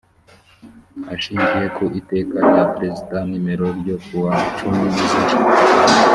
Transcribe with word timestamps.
ashingiye 1.13 1.67
ku 1.75 1.83
iteka 1.99 2.35
rya 2.47 2.63
perezida 2.73 3.15
nimero 3.29 3.67
ryo 3.79 3.95
ku 4.05 4.13
wa 4.23 4.33
cumi 4.57 4.83
nzeri 4.91 5.35